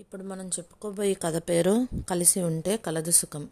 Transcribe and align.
ఇప్పుడు 0.00 0.22
మనం 0.22 0.48
చెప్పుకోబోయే 0.48 1.14
కథ 1.14 1.36
పేరు 1.36 1.86
కలిసి 2.10 2.40
ఉంటే 2.40 2.76
కలదు 2.76 3.10
సుఖం. 3.10 3.48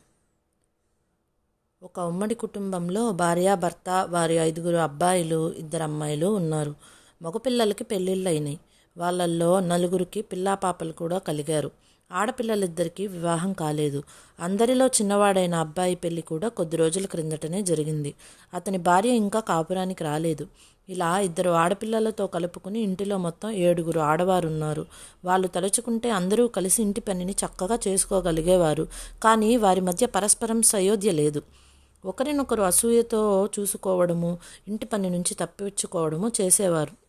ఒక 1.82 2.00
ఉమ్మడి 2.00 2.34
కుటుంబంలో 2.34 3.12
భార్య 3.12 3.54
భర్త 3.54 4.06
వారి 4.10 4.34
ఐదుగురు 4.34 4.76
అబ్బాయిలు 4.76 5.52
ఇద్దరు 5.52 5.82
అమ్మాయిలు 5.82 6.26
ఉన్నారు. 6.26 6.74
మగపిల్లలకి 7.22 7.84
పెళ్ళిళ్ళు 7.84 8.28
అయినాయి 8.28 8.58
వాళ్ళల్లో 8.96 9.60
నలుగురికి 9.60 10.22
పిల్లా 10.22 10.54
పాపలు 10.54 10.92
కూడా 10.92 11.18
కలిగారు. 11.18 11.70
ఆడపిల్లలిద్దరికీ 12.10 13.06
వివాహం 13.06 13.52
కాలేదు. 13.52 14.02
అందరిలో 14.40 14.86
చిన్నవాడైన 14.86 15.54
అబ్బాయి 15.54 15.94
పెళ్ళి 15.94 16.22
కూడా 16.22 16.48
కొద్ది 16.48 16.76
రోజుల 16.76 17.06
క్రిందటనే 17.06 17.62
జరిగింది. 17.62 18.14
అతని 18.54 18.78
భార్య 18.78 19.10
ఇంకా 19.10 19.40
కాపురానికి 19.40 20.04
రాలేదు. 20.04 20.46
ఇలా 20.88 21.20
ఇద్దరు 21.20 21.50
ఆడపిల్లలతో 21.50 22.26
కలుపుకుని 22.26 22.80
ఇంటిలో 22.80 23.18
మొత్తం 23.18 23.50
ఏడుగురు 23.50 24.00
ఆడవారు 24.00 24.48
ఉన్నారు 24.48 24.86
వాళ్ళు 25.24 25.48
తలుచుకుంటే 25.48 26.10
అందరూ 26.10 26.48
కలిసి 26.48 26.82
ఇంటి 26.82 27.00
పనిని 27.00 27.32
చక్కగా 27.32 27.78
చేసుకోగలిగేవారు. 27.88 28.86
కానీ 29.22 29.56
వారి 29.56 29.80
మధ్య 29.80 30.06
పరస్పరం 30.06 30.62
సయోధ్య 30.62 31.12
లేదు. 31.12 31.42
ఒకరినొకరు 32.04 32.62
అసూయతో 32.62 33.48
చూసుకోవడము 33.58 34.38
ఇంటి 34.68 34.86
పని 34.86 35.10
నుంచి 35.10 35.34
తప్పించుకోవడము 35.34 36.32
చేసేవారు. 36.40 37.07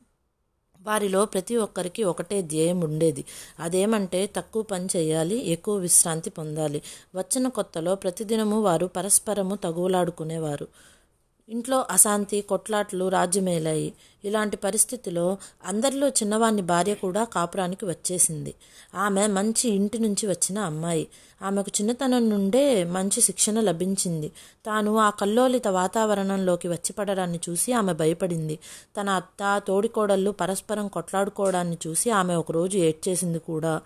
వారిలో 0.90 1.22
ప్రతి 1.26 1.56
ఒక్కరికి 1.56 2.04
ఒకటే 2.12 2.38
ధ్యేయం 2.42 2.80
ఉండేది. 2.82 3.24
అదేమంటే 3.60 4.22
తక్కువ 4.38 4.62
పని 4.72 4.88
చేయాలి 4.96 5.38
ఎక్కువ 5.48 5.76
విశ్రాంతి 5.86 6.30
పొందాలి. 6.30 6.80
వచ్చిన 7.16 7.48
కొత్తలో 7.58 7.96
ప్రతిదినము 7.96 8.58
వారు 8.62 8.86
పరస్పరము 8.98 9.56
తగువులాడుకునేవారు. 9.56 10.68
ఇంట్లో 11.50 11.78
అశాంతి 11.90 12.38
కొట్లాట్లు 12.42 13.06
రాజ్యమేలాయి. 13.10 13.88
ఇలాంటి 14.26 14.58
పరిస్థితిలో 14.58 15.38
అందరిలో 15.66 16.08
చిన్నవాని 16.08 16.62
భార్య 16.62 16.94
కూడా 16.94 17.24
కాపురానికి 17.24 17.86
వచ్చేసింది. 17.86 18.54
ఆమె 18.96 19.28
మంచి 19.28 19.70
ఇంటి 19.70 20.00
నుంచి 20.00 20.28
వచ్చిన 20.28 20.60
అమ్మాయి. 20.60 21.08
ఆమెకు 21.42 21.72
చిన్నతనం 21.82 22.30
నుండే 22.30 22.84
మంచి 22.84 23.22
శిక్షణ 23.22 23.60
లభించింది. 23.60 24.32
తాను 24.66 24.98
ఆ 24.98 25.10
కల్లోలిత 25.10 25.68
వాతావరణంలోకి 25.68 26.68
వచ్చి 26.68 26.94
పడడాన్ని 26.94 27.40
చూసి 27.50 27.74
ఆమె 27.74 27.94
భయపడింది. 27.94 28.60
తన 29.02 29.10
అత్త 29.10 29.62
తోడికోడళ్ళు 29.68 30.32
పరస్పరం 30.32 30.88
కొట్లాడుకోవడాన్ని 30.88 31.78
చూసి 31.88 32.10
ఆమె 32.10 32.36
ఒకరోజు 32.36 32.78
ఏడ్చేసింది 32.78 33.40
కూడా. 33.40 33.82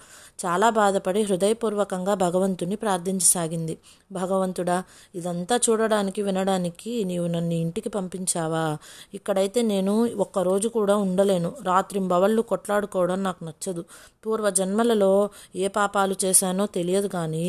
చాలా 0.46 0.70
బాధపడి 0.70 1.22
హృదయపూర్వకంగా 1.22 2.14
భగవంతుని 2.14 2.76
ప్రార్థించసాగింది. 2.76 3.78
భగవంతుడా 4.12 4.84
ఇదంతా 5.16 5.60
చూడడానికి 5.70 6.22
వినడానికి 6.22 7.04
నీవు 7.04 7.28
నన్ను 7.28 7.54
ఇంటికి 7.54 7.90
పంపించావా? 7.90 8.78
ఇక్కడైతే 9.14 9.62
నేను 9.62 10.06
ఒక్కరోజు 10.26 10.68
కూడా 10.78 10.96
ఉండలేను. 11.06 11.50
రాత్రింబవళ్ళు 11.64 12.42
కొట్లాడుకోవడం 12.52 13.20
నాకు 13.28 13.42
నచ్చదు. 13.46 13.84
పూర్వ 14.26 14.50
జన్మలలో 14.60 15.12
ఏ 15.56 15.68
పాపాలు 15.80 16.16
చేశానో 16.26 16.66
తెలియదు 16.78 17.10
కానీ 17.18 17.46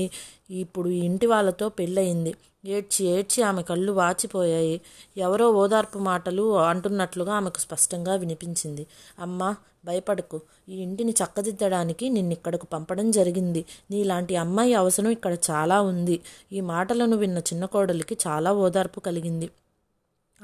ఇప్పుడు 0.63 0.89
ఇంటి 1.07 1.27
వాళ్ళతో 1.27 1.69
పెళ్ళయింది. 1.81 2.33
ఏడ్చి 2.67 3.03
ఏడ్చి 3.15 3.41
ఆమె 3.43 3.63
కళ్ళు 3.63 3.93
వాచిపోయాయి. 3.93 4.77
ఎవరో 5.19 5.47
ఓదార్పు 5.63 5.99
మాటలు 6.11 6.45
అంటున్నట్లుగా 6.71 7.33
ఆమెకు 7.35 7.61
స్పష్టంగా 7.61 8.15
వినిపించింది. 8.23 8.85
అమ్మా 9.19 9.51
భయపడకు. 9.85 10.39
ఈ 10.69 10.75
ఇంటిని 10.83 11.13
చక్కదిద్దడానికి 11.21 12.05
నిన్నిక్కడకు 12.09 12.67
పంపడం 12.67 13.09
జరిగింది. 13.11 13.63
నీలాంటి 13.91 14.35
అమ్మాయి 14.37 14.75
అవసరం 14.75 15.11
ఇక్కడ 15.17 15.35
చాలా 15.51 15.77
ఉంది. 15.91 16.17
ఈ 16.53 16.61
మాటలను 16.73 17.17
విన్న 17.17 17.39
చిన్న 17.51 17.65
కోడలికి 17.75 18.17
చాలా 18.27 18.53
ఓదార్పు 18.65 19.01
కలిగింది. 19.01 19.49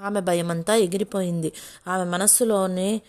ఆమె 0.05 0.21
భయమంతా 0.21 0.75
ఎగిరిపోయింది. 0.75 1.53
ఆమె 1.89 2.05
మనస్సులోనే 2.05 3.01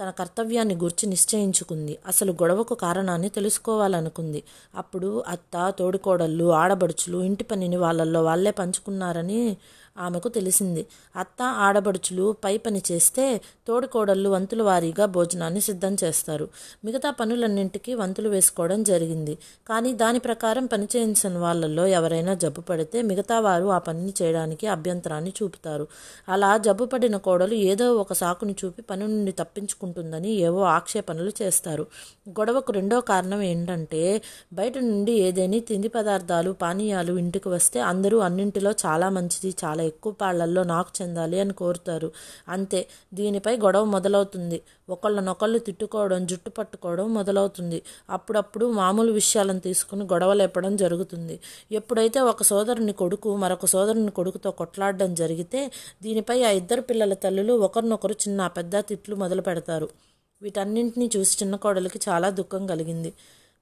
తన 0.00 0.10
కర్తవ్యాన్ని 0.10 0.74
గుర్చి 0.74 1.08
నిశ్చయించుకుంది. 1.08 1.98
అసలు 2.06 2.32
గొడవకు 2.32 2.74
కారణాన్ని 2.74 3.28
తెలుసుకోవాలనుకుంది. 3.28 4.42
అప్పుడు 4.74 5.24
అత్త 5.28 5.74
తోడికోడళ్ళు 5.78 6.52
ఆడబడుచులు 6.52 7.18
ఇంటి 7.18 7.44
పనిని 7.44 7.76
వాళ్ళల్లో 7.76 8.24
వాళ్ళే 8.24 8.50
పంచుకున్నారని 8.50 9.56
ఆమెకు 9.96 10.28
తెలిసింది. 10.28 10.86
అత్త 11.16 11.42
ఆడబడుచులు 11.42 12.36
పై 12.44 12.58
పని 12.58 12.82
చేస్తే 12.92 13.40
తోడుకోడళ్ళు 13.68 14.30
వంతుల 14.30 14.62
వారీగా 14.62 15.06
భోజనాన్ని 15.06 15.60
సిద్ధం 15.60 15.96
చేస్తారు. 16.04 16.48
మిగతా 16.84 17.10
పనులన్నింటికీ 17.10 17.94
వంతులు 17.94 18.28
వేసుకోవడం 18.28 18.82
జరిగింది. 18.82 19.38
కానీ 19.68 19.94
దాని 19.94 20.18
ప్రకారం 20.18 20.66
పని 20.66 20.88
చేయించిన 20.96 21.38
వాళ్ళల్లో 21.38 21.86
ఎవరైనా 21.86 22.34
జబ్బు 22.34 22.60
పడితే 22.60 23.02
మిగతా 23.02 23.40
వారు 23.40 23.64
ఆ 23.64 23.78
పనిని 23.78 24.14
చేయడానికి 24.22 24.66
అభ్యంతరాన్ని 24.66 25.32
చూపుతారు. 25.42 25.86
అలా 26.28 26.56
జబ్బు 26.56 26.84
పడిన 26.84 27.16
కోడలు 27.16 27.54
ఏదో 27.54 27.94
ఒక 27.94 28.12
సాకుని 28.12 28.56
చూపి 28.64 28.82
పని 28.82 29.08
నుండి 29.08 29.32
తప్పించుకుంటుందని 29.32 30.30
ఏవో 30.30 30.62
ఆక్షేపణలు 30.62 31.32
చేస్తారు. 31.42 31.86
గొడవకు 32.28 32.72
రెండో 32.72 33.00
కారణం 33.00 33.42
ఏంటంటే 33.42 34.22
బయట 34.52 34.78
నుండి 34.78 35.12
ఏదేని 35.12 35.60
తిండి 35.60 35.88
పదార్థాలు 35.88 36.52
పానీయాలు 36.52 37.18
ఇంటికి 37.18 37.48
వస్తే 37.48 37.80
అందరూ 37.80 38.18
అన్నింటిలో 38.18 38.70
చాలా 38.86 39.08
మంచిది 39.10 39.54
చాలా 39.64 39.83
ఎక్కువ 39.84 40.12
పాళ్ళల్లో 40.22 40.62
నాకు 40.64 40.90
చెందాలి 40.98 41.38
అని 41.40 41.52
కోరుతారు. 41.52 42.08
అంతే 42.48 42.80
దీనిపై 43.14 43.54
గొడవ 43.56 43.84
మొదలవుతుంది. 43.94 44.58
ఒకళ్ళనొకళ్ళు 44.88 45.58
తిట్టుకోవడం 45.58 46.26
జుట్టు 46.26 46.50
పట్టుకోవడం 46.50 47.06
మొదలవుతుంది. 47.14 47.78
అప్పుడప్పుడు 48.10 48.66
మామూలు 48.80 49.12
విషయాలను 49.12 49.60
తీసుకుని 49.60 50.04
గొడవలేపడం 50.12 50.72
జరుగుతుంది. 50.76 51.36
ఎప్పుడైతే 51.72 52.20
ఒక 52.32 52.42
సోదరుని 52.42 52.94
కొడుకు 53.02 53.30
మరొక 53.36 53.66
సోదరుని 53.66 54.10
కొడుకుతో 54.10 54.50
కొట్లాడడం 54.50 55.14
జరిగితే 55.14 55.62
దీనిపై 56.02 56.38
ఆ 56.42 56.50
ఇద్దరు 56.60 56.84
పిల్లల 56.90 57.14
తల్లులు 57.24 57.54
ఒకరినొకరు 57.68 58.16
చిన్న 58.24 58.46
పెద్ద 58.58 58.76
తిట్లు 58.90 59.16
మొదలు 59.16 59.42
పెడతారు 59.42 59.88
వీటన్నింటినీ 60.42 61.06
చూసి 61.16 61.34
చిన్న 61.42 61.54
కోడలికి 61.56 61.98
చాలా 62.08 62.28
దుఃఖం 62.30 62.62
కలిగింది. 62.66 63.10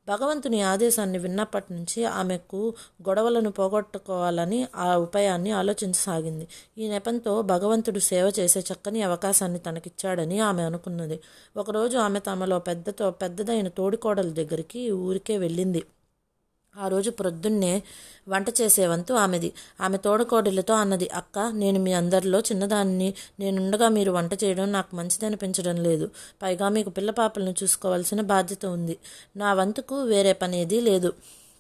భగవంతుని 0.09 0.63
ఆదేశాన్ని 0.63 1.19
విన్నప్పటి 1.19 1.75
నుంచి 1.75 2.05
ఆమెకు 2.05 2.75
గొడవలను 3.09 3.51
పోగొట్టుకోవాలని 3.51 4.67
ఆ 4.77 4.97
ఉపాయాన్ని 4.97 5.51
ఆలోచించసాగింది. 5.51 6.49
ఈ 6.79 6.89
నెపంతో 6.89 7.43
భగవంతుడు 7.43 7.99
సేవ 7.99 8.33
చేసే 8.39 8.61
చక్కని 8.61 9.03
అవకాశాన్ని 9.03 9.59
తనకిచ్చాడని 9.59 10.39
ఆమె 10.39 10.63
అనుకున్నది. 10.63 11.21
ఒకరోజు 11.57 11.99
ఆమె 11.99 12.21
తమలో 12.21 12.59
పెద్దతో 12.59 13.11
పెద్దదైన 13.11 13.69
తోడికోడల 13.69 14.29
దగ్గరికి 14.29 14.91
ఊరికే 14.91 15.39
వెళ్ళింది. 15.39 15.83
ఆ 16.77 16.89
రోజు 16.89 17.11
ప్రొద్దున్నే 17.11 17.83
వంట 18.29 18.49
చేసే 18.61 18.87
వంతు 18.87 19.13
ఆమెది. 19.15 19.53
ఆమె 19.81 19.97
తోడకోడలతో 19.97 20.75
అన్నది 20.75 21.09
అక్క 21.15 21.39
నేను 21.55 21.81
మీ 21.81 21.93
అందరిలో 21.93 22.41
చిన్నదాన్ని 22.41 23.15
నేనుండగా 23.41 23.89
మీరు 23.89 24.11
వంట 24.11 24.33
చేయడం 24.45 24.73
నాకు 24.73 24.97
మంచిది 24.97 25.27
అనిపించడం 25.27 25.77
లేదు. 25.77 26.11
పైగా 26.43 26.69
మీకు 26.69 26.91
పిల్ల 26.91 27.11
పాపలను 27.11 27.55
చూసుకోవాల్సిన 27.63 28.21
బాధ్యత 28.21 28.67
ఉంది. 28.67 28.99
నా 29.37 29.53
వంతుకు 29.55 30.03
వేరే 30.03 30.33
పనేది 30.33 30.81
లేదు. 30.81 31.13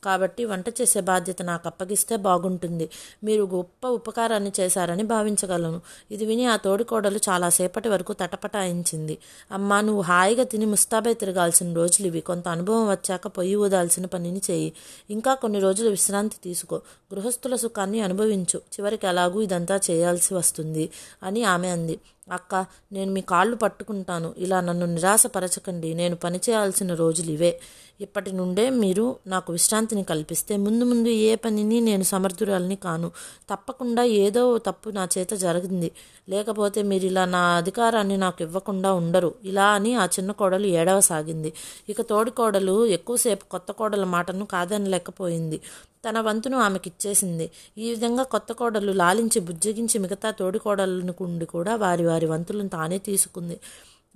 కాబట్టి 0.05 0.45
వంట 0.45 0.69
చేసే 0.69 1.01
బాధ్యత 1.01 1.43
నాకు 1.43 1.63
అప్పగిస్తే 1.67 2.17
బాగుంటుంది. 2.17 2.91
మీరు 3.25 3.43
గొప్ప 3.43 3.87
ఉపకారాన్ని 3.87 4.53
చేశారని 4.61 5.03
భావించగలను. 5.03 5.81
ఇది 6.11 6.25
విని 6.25 6.47
ఆ 6.47 6.57
తోడికోడలు 6.57 7.21
చాలాసేపటి 7.29 7.89
వరకు 7.89 8.12
తటపటాయించింది. 8.12 9.19
అమ్మా 9.53 9.81
నువ్వు 9.81 10.03
హాయిగా 10.03 10.45
తిని 10.45 10.67
ముస్తాబై 10.67 11.15
తిరగాల్సిన 11.15 11.75
రోజులు 11.75 12.07
ఇవి. 12.07 12.21
కొంత 12.21 12.49
అనుభవం 12.49 12.91
వచ్చాక 12.91 13.27
పొయ్యి 13.27 13.55
ఊదాల్సిన 13.55 14.07
పనిని 14.07 14.41
చేయి. 14.51 14.73
ఇంకా 15.11 15.35
కొన్ని 15.35 15.61
రోజులు 15.61 15.89
విశ్రాంతి 15.89 16.37
తీసుకో. 16.45 16.81
గృహస్థుల 17.15 17.57
సుఖాన్ని 17.57 18.01
అనుభవించు. 18.01 18.59
చివరికి 18.59 19.07
ఎలాగూ 19.07 19.41
ఇదంతా 19.41 19.81
చేయాల్సి 19.91 20.35
వస్తుంది 20.35 20.91
అని 21.23 21.45
ఆమె 21.45 21.69
అంది. 21.69 21.99
అక్క 22.31 22.66
నేను 22.93 23.12
మీ 23.12 23.21
కాళ్ళు 23.21 23.56
పట్టుకుంటాను. 23.56 24.34
ఇలా 24.38 24.60
నన్ను 24.60 24.87
నిరాశపరచకండి. 24.87 25.94
నేను 25.94 26.16
పనిచేయాల్సిన 26.16 26.94
రోజులు 26.94 27.31
ఇవే. 27.31 27.60
ఇప్పటి 28.00 28.33
నుండే 28.33 28.71
మీరు 28.71 29.16
నాకు 29.27 29.53
విశ్రాంతిని 29.53 30.05
కల్పిస్తే 30.05 30.56
ముందు 30.56 30.84
ముందు 30.84 31.09
ఏ 31.09 31.34
పనిని 31.34 31.81
నేను 31.81 32.03
సమర్థురాలని 32.03 32.77
కాను. 32.77 33.11
తప్పకుండా 33.50 34.03
ఏదో 34.05 34.59
తప్పు 34.59 34.91
నా 34.91 35.09
చేత 35.19 35.34
జరిగింది. 35.34 35.91
లేకపోతే 36.28 36.82
మీరు 36.82 37.06
ఇలా 37.06 37.25
నా 37.25 37.38
అధికారాన్ని 37.38 38.16
నాకు 38.16 38.43
ఇవ్వకుండా 38.43 38.93
ఉండరు. 38.93 39.34
ఇలా 39.44 39.65
అని 39.65 39.94
ఆ 39.94 40.05
చిన్న 40.05 40.32
కోడలు 40.32 40.66
ఏడవసాగింది. 40.66 41.53
ఇక 41.88 42.00
తోడి 42.00 42.31
కోడలు 42.31 42.87
ఎక్కువసేపు 42.87 43.44
కొత్త 43.44 43.73
కోడల 43.73 44.05
మాటను 44.05 44.47
కాదనలేకపోయింది 44.47 45.61
తన 46.08 46.20
వంతును 46.20 46.58
ఆమెకిచ్చేసింది. 46.58 47.50
ఈ 47.78 47.90
విధంగా 47.90 48.22
కొత్త 48.22 48.52
కోడలు 48.52 48.93
లాలించి 48.93 49.40
బుజ్జగించి 49.40 49.99
మిగతా 49.99 50.31
తోడి 50.31 50.58
కోడలను 50.58 51.12
కుండి 51.12 51.46
కూడా 51.46 51.76
వారి 51.76 52.06
వారి 52.06 52.26
వంతులను 52.26 52.69
తానే 52.69 52.99
తీసుకుంది. 52.99 53.60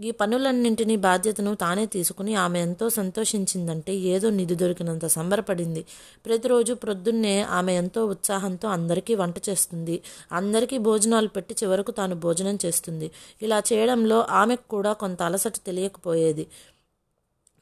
ఈ 0.00 0.10
పనులన్నింటినీ 0.10 0.96
బాధ్యతను 0.96 1.54
తానే 1.54 1.86
తీసుకుని 1.86 2.34
ఆమె 2.34 2.60
ఎంతో 2.60 2.88
సంతోషించిందంటే 2.88 3.94
ఏదో 3.94 4.30
నిధి 4.30 4.54
దొరికినంత 4.54 5.06
సంబరపడింది. 5.06 5.84
ప్రతిరోజు 6.26 6.74
ప్రొద్దున్నే 6.74 7.42
ఆమె 7.42 7.74
ఎంతో 7.74 8.06
ఉత్సాహంతో 8.06 8.68
అందరికీ 8.68 9.14
వంట 9.14 9.34
చేస్తుంది. 9.48 10.02
అందరికీ 10.32 10.78
భోజనాలు 10.78 11.28
పెట్టి 11.28 11.54
చివరకు 11.62 11.90
తాను 11.90 12.14
భోజనం 12.14 12.58
చేస్తుంది. 12.66 13.10
ఇలా 13.42 13.62
చేయడంలో 13.72 14.26
ఆమెకు 14.30 14.68
కూడా 14.70 14.92
కొంత 14.92 15.22
అలసట 15.22 15.56
తెలియకపోయేది. 15.66 16.46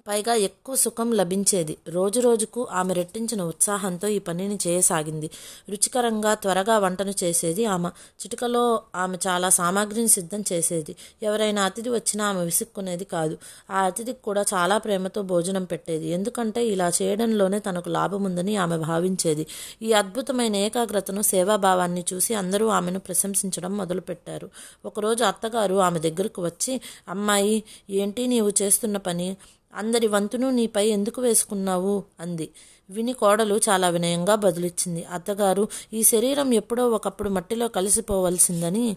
పైగా 0.06 0.34
ఎక్కువ 0.34 0.74
సుఖం 0.76 1.12
లభించేది. 1.12 1.76
రోజు 1.88 2.20
రోజుకు 2.20 2.68
ఆమె 2.72 2.94
రెట్టించిన 2.94 3.42
ఉత్సాహంతో 3.42 4.08
ఈ 4.08 4.18
పనిని 4.18 4.58
చేయసాగింది. 4.66 5.30
రుచికరంగా 5.70 6.34
త్వరగా 6.34 6.78
వంటను 6.78 7.14
చేసేది 7.24 7.64
ఆమె. 7.64 7.88
చిటికలో 8.20 8.64
ఆమె 8.94 9.18
చాలా 9.26 9.48
సామాగ్రిని 9.50 10.08
సిద్ధం 10.08 10.44
చేసేది. 10.52 10.96
ఎవరైనా 11.22 11.64
అతిథి 11.64 11.88
వచ్చినా 11.88 12.26
ఆమె 12.26 12.44
విసుక్కునేది 12.44 13.04
కాదు. 13.04 13.38
ఆ 13.70 13.80
అతిథికి 13.84 14.22
కూడా 14.22 14.44
చాలా 14.54 14.78
ప్రేమతో 14.78 15.22
భోజనం 15.22 15.64
పెట్టేది. 15.64 16.06
ఎందుకంటే 16.08 16.66
ఇలా 16.66 16.88
చేయడంలోనే 17.02 17.58
తనకు 17.58 17.88
లాభం 17.88 18.24
ఉందని 18.24 18.56
ఆమె 18.56 18.78
భావించేది. 18.78 19.46
ఈ 19.82 19.92
అద్భుతమైన 19.92 20.56
ఏకాగ్రతను 20.56 21.22
సేవాభావాన్ని 21.22 22.04
చూసి 22.12 22.34
అందరూ 22.34 22.68
ఆమెను 22.68 22.98
ప్రశంసించడం 22.98 23.76
మొదలుపెట్టారు. 23.76 24.50
ఒకరోజు 24.84 25.24
అత్తగారు 25.24 25.74
ఆమె 25.80 25.98
దగ్గరకు 25.98 26.42
వచ్చి 26.42 26.80
అమ్మాయి 27.08 27.56
ఏంటి 27.90 28.26
నీవు 28.26 28.52
చేస్తున్న 28.62 28.96
పని? 28.96 29.36
అందరి 29.74 30.06
వంతును 30.06 30.50
నీపై 30.50 30.88
ఎందుకు 30.88 31.22
వేసుకున్నావు? 31.22 32.02
అంది. 32.20 32.48
విని 32.90 33.12
కోడలు 33.12 33.60
చాలా 33.68 33.88
వినయంగా 33.88 34.34
బదులిచ్చింది. 34.34 35.04
అత్తగారు 35.04 35.68
ఈ 35.92 36.02
శరీరం 36.02 36.54
ఎప్పుడో 36.54 36.90
ఒకప్పుడు 36.90 37.28
మట్టిలో 37.28 37.68
కలిసిపోవలసిందని 37.68 38.96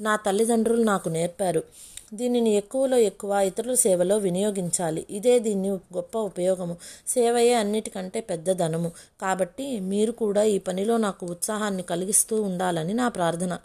నా 0.00 0.16
తల్లిదండ్రులు 0.16 0.82
నాకు 0.82 1.08
నేర్పారు. 1.08 1.62
దీనిని 2.14 2.50
ఎక్కువలో 2.54 2.96
ఎక్కువ 2.96 3.30
ఇతరుల 3.30 3.74
సేవలో 3.74 4.18
వినియోగించాలి. 4.18 5.06
ఇదే 5.10 5.38
దీన్ని 5.38 5.70
గొప్ప 5.70 6.18
ఉపయోగము. 6.18 6.76
సేవయే 7.08 7.54
అన్నిటికంటే 7.54 8.20
పెద్ద 8.20 8.52
ధనము. 8.52 8.92
కాబట్టి 9.22 9.80
మీరు 9.80 10.12
కూడా 10.12 10.42
ఈ 10.42 10.58
పనిలో 10.58 10.96
నాకు 10.96 11.26
ఉత్సాహాన్ని 11.26 11.82
కలిగిస్తూ 11.82 12.42
ఉండాలని 12.42 12.94
నా 12.94 13.08
ప్రార్థన. 13.08 13.58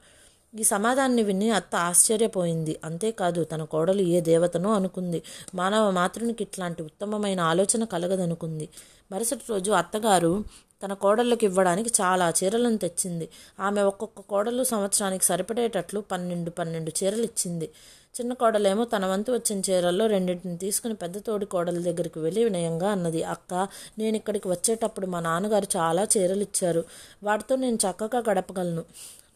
ఈ 0.60 0.64
సమాధాన్ని 0.64 1.24
విని 1.24 1.50
అత్త 1.50 1.76
ఆశ్చర్యపోయింది. 1.76 2.80
అంతేకాదు 2.84 3.44
తన 3.44 3.64
కోడలు 3.64 4.02
ఏ 4.02 4.22
దేవతనో 4.22 4.74
అనుకుంది. 4.74 5.22
మానవ 5.56 5.92
మాతృనికి 5.92 6.44
ఇట్లాంటి 6.44 6.84
ఉత్తమమైన 6.84 7.40
ఆలోచన 7.40 7.84
కలగదనుకుంది. 7.84 8.70
మరుసటి 9.12 9.46
రోజు 9.50 9.72
అత్తగారు 9.72 10.44
తన 10.84 10.94
కోడళ్ళకి 10.94 11.46
ఇవ్వడానికి 11.46 11.90
చాలా 12.02 12.34
చీరలను 12.44 12.78
తెచ్చింది. 12.78 13.30
ఆమె 13.60 13.82
ఒక్కొక్క 13.82 14.22
కోడలు 14.22 14.64
సంవత్సరానికి 14.64 15.26
సరిపడేటట్లు 15.26 16.00
పన్నెండు 16.00 16.50
పన్నెండు 16.50 16.92
చీరలు 17.00 17.22
ఇచ్చింది. 17.22 17.70
చిన్న 18.16 18.34
కోడలేమో 18.34 18.86
తన 18.86 19.06
వంతు 19.06 19.32
వచ్చిన 19.32 19.62
చీరల్లో 19.70 20.08
రెండింటిని 20.08 20.58
తీసుకుని 20.58 20.94
పెద్ద 20.94 21.18
తోడి 21.18 21.46
కోడల 21.46 21.80
దగ్గరికి 21.82 22.20
వెళ్ళి 22.20 22.44
వినయంగా 22.44 22.92
అన్నది 22.92 23.24
అక్క 23.24 23.68
నేను 23.98 24.16
ఇక్కడికి 24.16 24.48
వచ్చేటప్పుడు 24.48 25.08
మా 25.08 25.20
నాన్నగారు 25.20 25.68
చాలా 25.78 26.08
చీరలు 26.18 26.42
ఇచ్చారు. 26.42 26.84
వాటితో 27.24 27.56
నేను 27.56 27.76
చక్కగా 27.76 28.24
గడపగలను. 28.30 28.84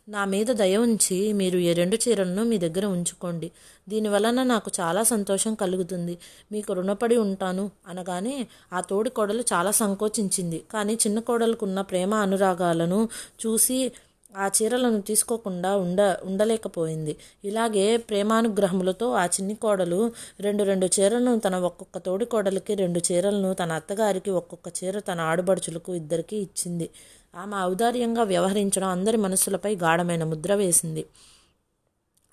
నా 0.07 0.25
మీద 0.25 0.45
దయ 0.51 0.77
ఉంచి 0.77 1.33
మీరు 1.33 1.57
ఈ 1.57 1.73
రెండు 1.73 1.97
చీరలను 2.03 2.43
మీ 2.43 2.57
దగ్గర 2.57 2.85
ఉంచుకోండి. 2.85 3.51
దీని 3.89 4.09
వలన 4.09 4.43
నాకు 4.43 4.71
చాలా 4.79 5.03
సంతోషం 5.03 5.53
కలుగుతుంది. 5.55 6.17
మీకు 6.51 6.73
రుణపడి 6.73 7.17
ఉంటాను 7.17 7.71
అనగానే 7.87 8.35
ఆ 8.73 8.81
తోడి 8.81 9.09
కోడలు 9.09 9.43
చాలా 9.53 9.71
సంకోచించింది. 9.71 10.63
కానీ 10.71 10.93
చిన్న 10.93 11.19
కోడలుకున్న 11.19 11.81
ప్రేమ 11.81 12.13
అనురాగాలను 12.15 13.09
చూసి 13.45 13.91
ఆ 14.37 14.51
చీరలను 14.61 15.01
తీసుకోకుండా 15.01 15.75
ఉండ 15.77 16.17
ఉండలేకపోయింది. 16.23 17.15
ఇలాగే 17.45 17.97
ప్రేమానుగ్రహములతో 17.97 19.11
ఆ 19.11 19.25
చిన్ని 19.25 19.55
కోడలు 19.55 19.99
రెండు 20.39 20.63
రెండు 20.63 20.89
చీరలను 20.99 21.39
తన 21.39 21.55
ఒక్కొక్క 21.55 21.97
తోడి 21.97 22.25
కోడలికి 22.25 22.75
రెండు 22.75 23.01
చీరలను 23.11 23.53
తన 23.53 23.71
అత్తగారికి 23.71 24.29
ఒక్కొక్క 24.31 24.67
చీర 24.79 24.99
తన 24.99 25.19
ఆడుబడుచులకు 25.21 25.95
ఇద్దరికి 25.95 26.37
ఇచ్చింది. 26.37 26.89
ఆమె 27.37 27.55
ఔదార్యంగా 27.57 28.23
వ్యవహరించడం 28.23 28.87
అందరి 28.87 29.17
మనసులపై 29.17 29.75
గాఢమైన 29.75 30.23
ముద్ర 30.23 30.55
వేసింది. 30.55 31.05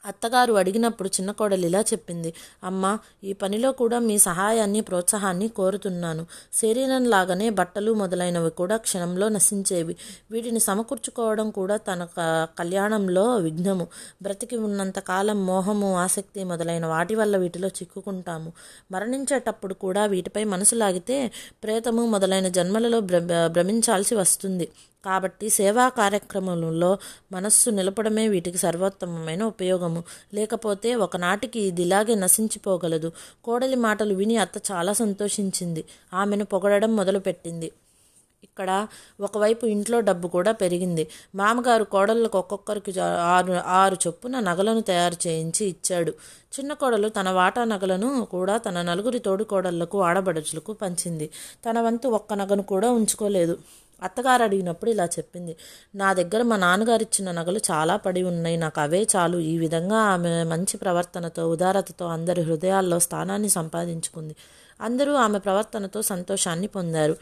అత్తగారు 0.07 0.53
అడిగినప్పుడు 0.53 1.09
చిన్న 1.09 1.31
కోడలు 1.31 1.67
ఇలా 1.67 1.81
చెప్పింది 1.81 2.35
అమ్మ 2.65 2.99
ఈ 3.25 3.33
పనిలో 3.33 3.73
కూడా 3.73 3.99
మీ 3.99 4.19
సహాయాన్ని 4.19 4.81
ప్రోత్సాహాన్ని 4.81 5.49
కోరుతున్నాను. 5.49 6.27
శరీరం 6.55 7.05
లాగానే 7.05 7.51
బట్టలు 7.51 7.93
మొదలైనవి 7.93 8.51
కూడా 8.51 8.77
క్షణంలో 8.77 9.29
నశించేవి. 9.29 9.97
వీటిని 10.31 10.61
సమకూర్చుకోవడం 10.61 11.51
కూడా 11.51 11.77
తన 11.77 12.09
కళ్యాణంలో 12.59 13.37
విఘ్నము. 13.37 13.87
బ్రతికి 14.23 14.57
ఉన్నంత 14.57 14.99
కాలం 14.99 15.47
మోహము 15.47 15.97
ఆసక్తి 15.97 16.45
మొదలైన 16.45 16.87
వాటి 16.87 17.15
వల్ల 17.15 17.37
వీటిలో 17.37 17.69
చిక్కుకుంటాము. 17.69 18.53
మరణించేటప్పుడు 18.93 19.75
కూడా 19.75 20.07
వీటిపై 20.07 20.45
మనసు 20.45 20.75
లాగితే 20.75 21.31
ప్రేతము 21.63 22.07
మొదలైన 22.07 22.49
జన్మలలో 22.49 23.01
భ్రమించాల్సి 23.49 24.15
వస్తుంది. 24.15 24.69
కాబట్టి 25.05 25.49
సేవా 25.51 25.89
కార్యక్రమంలో 25.89 26.99
మనస్సు 27.33 27.71
నిలపడమే 27.71 28.29
వీటికి 28.29 28.59
సర్వోత్తమమైన 28.59 29.45
ఉపయోగము. 29.45 30.05
లేకపోతే 30.35 30.95
ఒకనాటికి 30.95 31.61
ఇది 31.61 31.83
ఇలాగే 31.83 32.15
నశించిపోగలదు. 32.15 33.13
కోడలి 33.45 33.77
మాటలు 33.77 34.15
విని 34.15 34.37
అత్త 34.37 34.73
చాలా 34.73 34.93
సంతోషించింది. 34.93 35.85
ఆమెను 36.15 36.45
పొగడడం 36.45 36.97
మొదలుపెట్టింది. 36.97 37.73
ఇక్కడ 38.45 38.87
ఒకవైపు 39.21 39.67
ఇంట్లో 39.67 40.01
డబ్బు 40.01 40.29
కూడా 40.29 40.53
పెరిగింది. 40.53 41.09
మామగారు 41.35 41.85
కోడళ్ళకు 41.85 42.39
ఒక్కొక్కరికి 42.39 43.01
ఆరు 43.01 43.53
ఆరు 43.53 43.97
చొప్పున 44.07 44.41
నగలను 44.41 44.81
తయారు 44.81 45.17
చేయించి 45.27 45.67
ఇచ్చాడు. 45.67 46.13
చిన్న 46.55 46.73
కోడలు 46.73 47.09
తన 47.09 47.31
వాటా 47.31 47.65
నగలను 47.65 48.25
కూడా 48.31 48.57
తన 48.57 48.83
నలుగురి 48.83 49.19
తోడు 49.19 49.45
కోడళ్ళకు 49.45 50.03
ఆడబడుచులకు 50.03 50.73
పంచింది. 50.73 51.31
తన 51.71 51.81
వంతు 51.81 52.09
ఒక్క 52.09 52.35
నగను 52.35 52.63
కూడా 52.63 52.91
ఉంచుకోలేదు. 52.91 53.59
అత్తగారు 54.03 54.43
అడిగినప్పుడు 54.43 54.91
ఇలా 54.91 55.05
చెప్పింది. 55.05 55.57
నా 55.95 56.13
దగ్గర 56.13 56.43
మా 56.43 56.57
నాన్నగారు 56.57 57.03
ఇచ్చిన 57.03 57.33
నగలు 57.33 57.61
చాలా 57.71 57.97
పడి 57.97 58.23
ఉన్నాయి. 58.23 58.57
నాకు 58.57 58.81
అవే 58.81 59.07
చాలు. 59.17 59.39
ఈ 59.39 59.59
విధంగా 59.59 59.97
ఆమె 59.97 60.45
మంచి 60.45 60.77
ప్రవర్తనతో 60.77 61.49
ఉదారతతో 61.51 62.07
అందరి 62.07 62.43
హృదయాల్లో 62.43 62.99
స్థానాన్ని 62.99 63.49
సంపాదించుకుంది. 63.49 64.37
అందరూ 64.81 65.13
ఆమె 65.13 65.39
ప్రవర్తనతో 65.39 66.03
సంతోషాన్ని 66.03 66.67
పొందారు. 66.67 67.17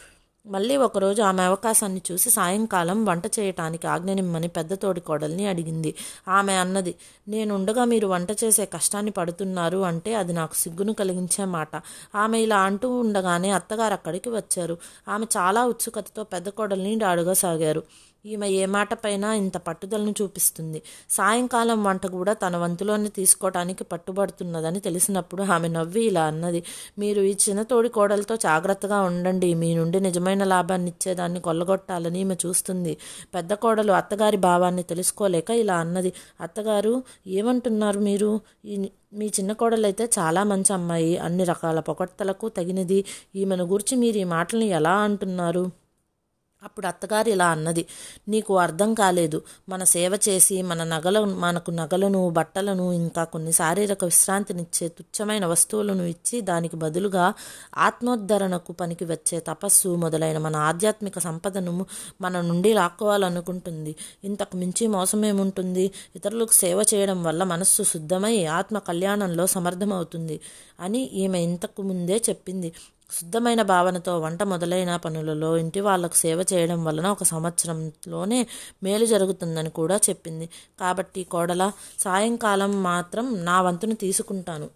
మళ్ళీ 0.46 0.76
ఒకరోజు 0.76 1.22
ఆమె 1.22 1.42
అవకాశాన్ని 1.42 2.02
చూసి 2.12 2.30
సాయంకాలం 2.30 3.04
వంట 3.04 3.26
చేయటానికి 3.26 3.86
ఆజ్ఞనిమ్మని 3.86 4.48
పెద్ద 4.48 4.74
తోడి 4.74 5.00
కోడల్ని 5.00 5.46
అడిగింది. 5.46 5.94
ఆమె 6.28 6.52
అన్నది 6.52 6.94
నేను 7.28 7.54
ఉండగా 7.54 7.84
మీరు 7.84 8.06
వంట 8.06 8.30
చేసే 8.44 8.66
కష్టాన్ని 8.66 9.10
పడుతున్నారు 9.10 9.78
అంటే 9.78 10.14
అది 10.14 10.32
నాకు 10.32 10.54
సిగ్గును 10.54 10.92
కలిగించే 10.92 11.44
మాట. 11.44 11.68
ఆమె 12.14 12.38
ఇలా 12.38 12.60
అంటూ 12.60 13.00
ఉండగానే 13.00 13.50
అత్తగారు 13.50 13.92
అక్కడికి 13.92 14.28
వచ్చారు. 14.28 14.78
ఆమె 15.08 15.26
చాలా 15.36 15.66
ఉత్సుకతతో 15.66 16.24
పెద్ద 16.24 16.48
కోడల్ని 16.48 17.00
సాగారు. 17.34 17.82
ఈమె 18.26 18.48
ఏ 18.48 18.66
మాటపైన 18.66 19.24
ఇంత 19.24 19.56
పట్టుదలను 19.56 20.14
చూపిస్తుంది. 20.22 20.82
సాయంకాలం 21.10 21.84
వంట 21.84 22.06
కూడా 22.06 22.32
తన 22.32 22.56
వంతులోనే 22.56 23.08
తీసుకోవటానికి 23.08 23.84
పట్టుబడుతున్నదని 23.84 24.80
తెలిసినప్పుడు 24.80 25.42
ఆమె 25.42 25.68
నవ్వి 25.68 26.04
ఇలా 26.04 26.24
అన్నది. 26.24 26.62
మీరు 26.98 27.22
ఈ 27.22 27.36
చిన్న 27.48 27.62
తోడి 27.62 27.88
కోడలతో 27.88 28.36
జాగ్రత్తగా 28.36 29.00
ఉండండి. 29.00 29.54
మీ 29.54 29.74
నుండి 29.74 30.00
నిజమైన 30.00 30.44
లాభాన్ని 30.44 30.90
ఇచ్చేదాన్ని 30.90 31.40
కొల్లగొట్టాలని 31.40 32.20
ఈమె 32.20 32.36
చూస్తుంది. 32.46 32.96
పెద్ద 33.34 33.54
కోడలు 33.54 33.92
అత్తగారి 33.92 34.36
భావాన్ని 34.36 34.82
తెలుసుకోలేక 34.82 35.50
ఇలా 35.50 35.76
అన్నది. 35.76 36.12
అత్తగారు 36.40 37.02
ఏమంటున్నారు 37.26 38.00
మీరు? 38.00 38.40
ఈ 38.64 38.90
మీ 39.12 39.26
చిన్న 39.26 39.52
కోడలైతే 39.52 40.10
చాలా 40.18 40.44
మంచి 40.44 40.72
అమ్మాయి. 40.72 41.18
అన్ని 41.18 41.44
రకాల 41.44 41.80
పొగడ్తలకు 41.80 42.48
తగినది. 42.48 43.04
ఈమెను 43.36 43.64
గురించి 43.64 43.98
మీరు 43.98 44.16
ఈ 44.16 44.24
మాటల్ని 44.24 44.66
ఎలా 44.66 44.96
అంటున్నారు? 44.98 45.70
అప్పుడు 46.62 46.86
అత్తగారు 46.86 47.28
ఇలా 47.28 47.48
అన్నది. 47.48 47.86
నీకు 48.28 48.58
అర్థం 48.58 48.94
కాలేదు. 48.94 49.42
మన 49.68 49.84
సేవ 49.84 50.18
చేసి 50.28 50.62
మన 50.62 50.84
నగల 50.84 51.24
మనకు 51.24 51.70
నగలను 51.70 52.30
బట్టలను 52.30 52.92
ఇంకా 52.92 53.24
కొన్ని 53.24 53.52
శారీరక 53.52 54.04
విశ్రాంతినిచ్చే 54.04 54.88
తుచ్చమైన 54.88 55.46
వస్తువులను 55.46 56.02
ఇచ్చి 56.02 56.40
దానికి 56.40 56.76
బదులుగా 56.76 57.32
ఆత్మోద్ధరణకు 57.78 58.72
పనికి 58.72 59.04
వచ్చే 59.04 59.40
తపస్సు 59.40 59.88
మొదలైన 59.88 60.38
మన 60.38 60.56
ఆధ్యాత్మిక 60.56 61.18
సంపదను 61.18 61.86
మన 62.20 62.40
నుండి 62.40 62.72
లాక్కోవాలనుకుంటుంది. 62.74 63.96
ఇంతకు 64.24 64.56
మించి 64.56 64.86
మోసమేముంటుంది? 64.86 65.90
ఇతరులకు 66.16 66.52
సేవ 66.52 66.84
చేయడం 66.94 67.22
వల్ల 67.24 67.44
మనస్సు 67.44 67.82
శుద్ధమై 67.82 68.44
ఆత్మ 68.44 68.78
కళ్యాణంలో 68.78 69.46
సమర్థమవుతుంది 69.46 70.40
అని 70.80 71.02
ఈమె 71.02 71.40
ఇంతకు 71.40 71.82
ముందే 71.82 72.16
చెప్పింది. 72.28 72.72
శుద్ధమైన 73.18 73.62
భావనతో 73.62 74.18
వంట 74.18 74.42
మొదలైన 74.42 74.96
పనులలో 74.96 75.56
ఇంటి 75.56 75.80
వాళ్ళకు 75.80 76.14
సేవ 76.14 76.44
చేయడం 76.52 76.84
వలన 76.84 77.06
ఒక 77.06 77.22
సంవత్సరంలోనే 77.22 78.46
మేలు 78.82 79.06
జరుగుతుందని 79.06 79.70
కూడా 79.70 79.96
చెప్పింది. 79.96 80.48
కాబట్టి 80.80 81.24
కోడల 81.24 81.72
సాయంకాలం 81.98 82.82
మాత్రం 82.82 83.44
నా 83.44 83.62
వంతును 83.62 83.94
తీసుకుంటాను. 83.94 84.68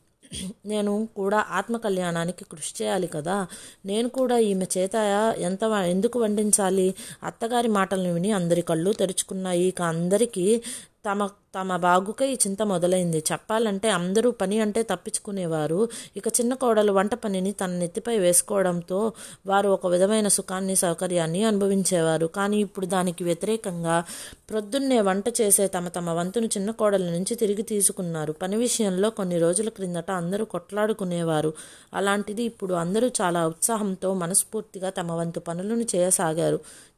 నేను 0.66 1.08
కూడా 1.16 1.44
ఆత్మ 1.50 1.76
కళ్యాణానికి 1.76 2.44
కృషి 2.44 2.74
చేయాలి 2.82 3.06
కదా. 3.06 3.46
నేను 3.86 4.08
కూడా 4.08 4.38
ఈమె 4.38 4.66
చేత 4.78 4.94
ఎంత 5.38 5.64
ఎందుకు 5.64 6.20
వండించాలి? 6.20 6.94
అత్తగారి 7.22 7.68
మాటలను 7.68 8.14
విని 8.14 8.32
అందరి 8.32 8.62
కళ్ళు 8.62 8.92
తెరుచుకున్నాయి. 8.92 9.62
ఇక 9.62 9.82
అందరికీ 9.82 10.62
తమ 11.10 11.28
తమ 11.54 11.76
బాగుకై 11.76 12.34
చింత 12.34 12.62
మొదలైంది. 12.62 13.18
చెప్పాలంటే 13.32 13.88
అందరూ 13.90 14.30
పని 14.30 14.60
అంటే 14.60 14.82
తప్పించుకునేవారు. 14.82 15.88
ఇక 16.16 16.28
చిన్న 16.28 16.54
కోడలు 16.54 16.92
వంట 16.92 17.14
పనిని 17.14 17.52
తన 17.52 17.70
నెత్తిపై 17.70 18.18
వేసుకోవడంతో 18.18 19.12
వారు 19.46 19.68
ఒక 19.68 19.86
విధమైన 19.86 20.28
సుఖాన్ని 20.28 20.76
సౌకర్యాన్ని 20.76 21.44
అనుభవించేవారు. 21.44 22.26
కానీ 22.26 22.56
ఇప్పుడు 22.56 22.86
దానికి 22.86 23.24
వ్యతిరేకంగా 23.24 24.04
ప్రొద్దున్నే 24.50 25.00
వంట 25.00 25.24
చేసే 25.40 25.66
తమ 25.66 25.88
తమ 25.88 26.10
వంతును 26.10 26.46
చిన్న 26.46 26.70
కోడల 26.70 27.02
నుంచి 27.02 27.34
తిరిగి 27.34 27.62
తీసుకున్నారు. 27.62 28.32
పని 28.32 28.56
విషయంలో 28.56 29.10
కొన్ని 29.10 29.38
రోజుల 29.38 29.68
క్రిందట 29.68 30.10
అందరూ 30.10 30.44
కొట్లాడుకునేవారు. 30.44 31.52
అలాంటిది 31.94 32.42
ఇప్పుడు 32.42 32.74
అందరూ 32.74 33.10
చాలా 33.20 33.48
ఉత్సాహంతో 33.48 34.14
మనస్ఫూర్తిగా 34.14 34.90
తమ 34.90 35.12
వంతు 35.12 35.40
పనులను 35.40 35.86
చేయసాగారు. 35.94 36.56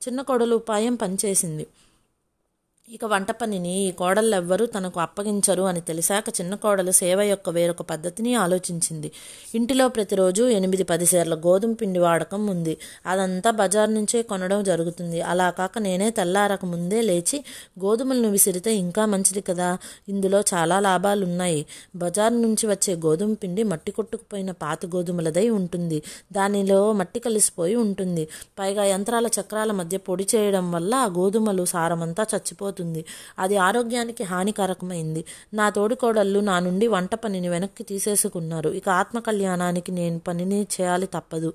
చిన్న 0.09 0.23
కోడలు 0.23 0.57
ఉపాయం 0.57 0.95
పనిచేసింది. 0.95 1.67
ఇక 2.91 3.05
వంట 3.05 3.31
పనిని 3.31 3.79
ఈ 3.79 3.91
కోడళ్ళెవ్వరూ 3.91 4.67
తనకు 4.67 5.01
అప్పగించరు 5.01 5.63
అని 5.63 5.81
తెలిసాక 5.81 6.25
చిన్న 6.29 6.55
కోడలు 6.55 6.91
సేవ 6.91 7.21
యొక్క 7.21 7.51
వేరొక 7.51 7.83
పద్ధతిని 7.83 8.35
ఆలోచించింది. 8.35 9.13
ఇంటిలో 9.55 9.89
ప్రతిరోజు 9.89 10.43
ఎనిమిది 10.43 10.83
పది 10.83 11.07
సేర్ల 11.07 11.35
గోధుమ 11.35 11.73
పిండి 11.73 11.99
వాడకం 11.99 12.47
ఉంది. 12.47 12.77
అదంతా 13.07 13.51
బజార్ 13.51 13.95
నుంచే 13.95 14.23
కొనడం 14.23 14.65
జరుగుతుంది. 14.65 15.21
అలా 15.21 15.51
కాక 15.51 15.79
నేనే 15.79 16.11
తెల్లారక 16.11 16.65
ముందే 16.65 17.01
లేచి 17.01 17.45
గోధుమలను 17.81 18.31
విసిరితే 18.31 18.75
ఇంకా 18.75 19.07
మంచిది 19.07 19.41
కదా? 19.41 19.79
ఇందులో 20.09 20.41
చాలా 20.55 20.81
లాభాలున్నాయి. 20.81 21.67
బజార్ 21.97 22.43
నుంచి 22.43 22.67
వచ్చే 22.67 22.95
గోధుమ 22.95 23.35
పిండి 23.35 23.63
మట్టి 23.63 23.93
కొట్టుకుపోయిన 23.93 24.51
పాత 24.51 24.87
గోధుమలదై 24.87 25.49
ఉంటుంది. 25.49 26.03
దానిలో 26.33 26.93
మట్టి 26.93 27.21
కలిసిపోయి 27.21 27.75
ఉంటుంది. 27.75 28.29
పైగా 28.59 28.85
యంత్రాల 28.85 29.27
చక్రాల 29.41 29.73
మధ్య 29.73 29.97
పొడి 29.97 30.29
చేయడం 30.35 30.73
వల్ల 30.73 30.95
ఆ 30.95 31.07
గోధుమలు 31.07 31.65
సారమంతా 31.65 32.23
చచ్చిపోతుంది 32.23 32.76
అవుతుంది 32.77 33.03
అది 33.39 33.57
ఆరోగ్యానికి 33.57 34.23
హానికరకమైంది. 34.25 35.23
నా 35.55 35.67
తోడికోడళ్ళు 35.71 36.41
నా 36.51 36.57
నుండి 36.61 36.87
వంట 36.87 37.15
పనిని 37.15 37.49
వెనక్కి 37.49 37.83
తీసేసుకున్నారు. 37.85 38.71
ఇక 38.79 38.89
ఆత్మ 39.01 39.19
కళ్యాణానికి 39.19 39.91
నేను 39.93 40.19
పనిని 40.29 40.61
చేయాలి 40.77 41.07
తప్పదు. 41.07 41.51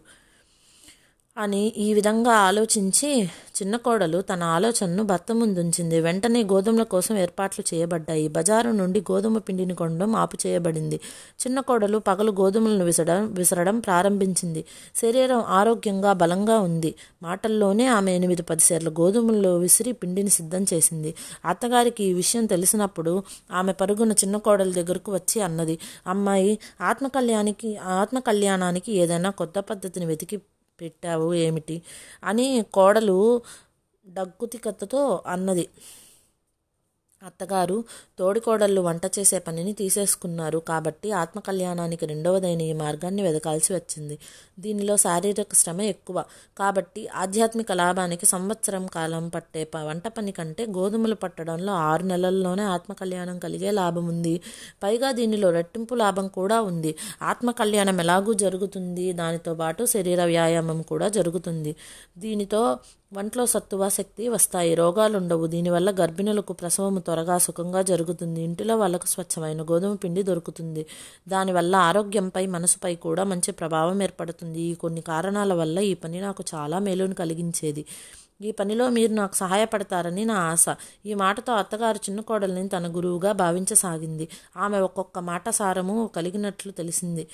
అని 1.38 1.74
ఈ 1.78 1.94
విధంగా 1.94 2.32
ఆలోచించి 2.32 3.10
చిన్న 3.58 3.76
కోడలు 3.76 4.22
తన 4.22 4.44
ఆలోచనను 4.44 5.04
భర్త 5.04 5.32
ముందుంచింది. 5.32 6.02
వెంటనే 6.02 6.44
గోధుమల 6.44 6.84
కోసం 6.84 7.18
ఏర్పాట్లు 7.18 7.64
చేయబడ్డాయి. 7.74 8.28
బజారు 8.28 8.70
నుండి 8.70 9.00
గోధుమ 9.00 9.38
పిండిని 9.38 9.76
కొనడం 9.76 10.16
ఆపు 10.16 10.38
చేయబడింది 10.48 10.96
చిన్న 11.40 11.60
కోడలు 11.60 11.98
పగలు 11.98 12.32
గోధుమలను 12.32 12.86
విసడం 12.86 13.34
విసరడం 13.34 13.80
ప్రారంభించింది. 13.80 14.66
శరీరం 14.96 15.42
ఆరోగ్యంగా 15.42 16.14
బలంగా 16.14 16.60
ఉంది. 16.60 16.96
మాటల్లోనే 17.24 17.88
ఆమె 17.88 18.16
ఎనిమిది 18.16 18.42
పది 18.42 18.62
సేర్ల 18.62 18.90
గోధుమల్లో 18.90 19.58
విసిరి 19.58 19.92
పిండిని 19.94 20.30
సిద్ధం 20.30 20.66
చేసింది. 20.74 21.16
అత్తగారికి 21.46 22.04
ఈ 22.04 22.14
విషయం 22.14 22.46
తెలిసినప్పుడు 22.46 23.24
ఆమె 23.52 23.74
పరుగున 23.74 24.12
చిన్న 24.12 24.38
కోడల 24.38 24.72
దగ్గరకు 24.72 25.12
వచ్చి 25.14 25.42
అన్నది 25.42 25.78
అమ్మాయి 26.08 26.60
ఆత్మకళ్యాణికి 26.82 27.78
ఆత్మకళ్యాణానికి 27.78 28.92
ఏదైనా 28.94 29.30
కొత్త 29.30 29.60
పద్ధతిని 29.60 30.06
వెతికి 30.06 30.38
పెట్టావు 30.82 31.34
ఏమిటి? 31.34 31.82
అని 32.24 32.66
కోడలు 32.74 33.42
డగ్గుతికత్తతో 34.08 35.24
అన్నది. 35.28 35.68
అత్తగారు 37.24 37.84
తోడికోడళ్ళు 38.20 38.82
వంట 38.82 39.06
చేసే 39.20 39.40
పనిని 39.40 39.74
తీసేసుకున్నారు. 39.74 40.60
కాబట్టి 40.60 41.12
ఆత్మకళ్యాణానికి 41.12 42.06
రెండవదైన 42.06 42.62
ఈ 42.62 42.74
మార్గాన్ని 42.74 43.24
వెదకాల్సి 43.24 43.74
వచ్చింది. 43.74 44.20
దీనిలో 44.60 44.98
శారీరక 44.98 45.54
శ్రమ 45.54 45.82
ఎక్కువ. 45.82 46.24
కాబట్టి 46.58 47.08
ఆధ్యాత్మిక 47.08 47.72
లాభానికి 47.72 48.25
సంవత్సరం 48.25 48.88
కాలం 48.88 49.28
పట్టే 49.30 49.68
వంట 49.75 50.08
పని 50.08 50.32
కంటే 50.32 50.66
గోధుమలు 50.66 51.16
పట్టడంలో 51.16 51.74
ఆరు 51.74 52.04
నెలల్లోనే 52.04 52.63
ఆత్మకళ్యాణం 52.63 53.40
కలిగే 53.40 53.72
లాభం 53.72 54.08
ఉంది. 54.08 54.42
పైగా 54.84 55.12
దీనిలో 55.12 55.50
రెట్టింపు 55.50 55.96
లాభం 55.96 56.28
కూడా 56.28 56.62
ఉంది. 56.62 56.96
ఆత్మకళ్యాణం 57.22 58.00
ఎలాగూ 58.00 58.34
జరుగుతుంది? 58.34 59.13
దానితో 59.13 59.54
పాటు 59.56 59.86
శరీర 59.86 60.24
వ్యాయామం 60.25 60.82
కూడా 60.82 61.08
జరుగుతుంది. 61.10 61.75
దీనితో 62.18 62.62
వంట్లో 63.13 63.46
సత్తువ 63.46 63.89
శక్తి 63.89 64.30
వస్తాయి. 64.30 64.75
రోగాలు 64.75 65.18
ఉండవు 65.18 65.48
దీనివల్ల 65.48 65.91
గర్భిణులకు 65.91 66.53
ప్రసవము 66.53 67.00
త్వరగా 67.00 67.38
సుఖంగా 67.38 67.82
జరుగుతుంది. 67.82 68.41
ఇంటిలో 68.41 68.75
వాళ్ళకు 68.77 69.08
స్వచ్ఛమైన 69.08 69.62
గోధుమ 69.62 69.96
పిండి 69.96 70.24
దొరుకుతుంది. 70.24 70.86
దానివల్ల 71.27 71.75
ఆరోగ్యంపై 71.75 72.48
మనసుపై 72.48 72.96
కూడా 72.96 73.24
మంచి 73.24 73.51
ప్రభావం 73.51 74.03
ఏర్పడుతుంది. 74.03 74.60
ఈ 74.60 74.74
కొన్ని 74.75 75.01
కారణాల 75.01 75.53
వల్ల 75.53 75.80
ఈ 75.80 75.94
పని 75.94 76.22
నాకు 76.22 76.44
చాలా 76.56 76.80
మేలును 76.80 77.15
కలిగించేది. 77.15 77.86
ఈ 78.41 78.51
పనిలో 78.51 78.89
మీరు 78.89 79.13
నాకు 79.13 79.36
సహాయపడతారని 79.36 80.25
నా 80.25 80.34
ఆశ. 80.34 80.65
ఈ 81.06 81.13
మాటతో 81.13 81.53
అత్తగారు 81.53 81.98
చిన్న 81.98 82.22
కోడల్ని 82.22 82.70
తన 82.70 82.88
గురువుగా 82.96 83.32
భావించసాగింది. 83.32 84.27
ఆమె 84.58 84.80
ఒక్కొక్క 84.80 85.20
మాట 85.20 85.50
సారము 85.50 86.10
కలిగినట్లు 86.15 86.72
తెలిసింది. 86.72 87.27